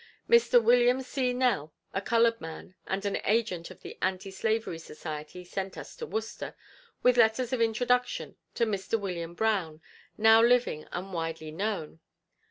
Mr. 0.27 0.59
William 0.59 0.99
C. 1.03 1.31
Nell, 1.31 1.71
a 1.93 2.01
colored 2.01 2.41
man, 2.41 2.73
and 2.87 3.05
an 3.05 3.19
agent 3.23 3.69
of 3.69 3.81
the 3.81 3.99
Anti 4.01 4.31
Slavery 4.31 4.79
Society 4.79 5.43
sent 5.45 5.77
us 5.77 5.95
to 5.97 6.07
Worcester 6.07 6.55
with 7.03 7.17
letters 7.17 7.53
of 7.53 7.61
introduction 7.61 8.35
to 8.55 8.65
Mr. 8.65 8.99
William 8.99 9.35
Brown, 9.35 9.79
now 10.17 10.41
living 10.41 10.87
and 10.91 11.13
widely 11.13 11.51
known. 11.51 11.99